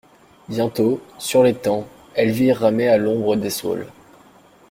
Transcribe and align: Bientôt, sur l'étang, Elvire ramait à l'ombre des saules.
Bientôt, 0.49 0.99
sur 1.19 1.43
l'étang, 1.43 1.85
Elvire 2.15 2.57
ramait 2.61 2.87
à 2.87 2.97
l'ombre 2.97 3.35
des 3.35 3.51
saules. 3.51 3.85